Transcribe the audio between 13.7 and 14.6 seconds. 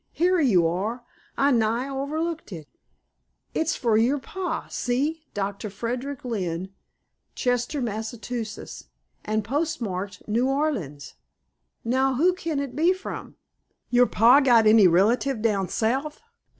Your pa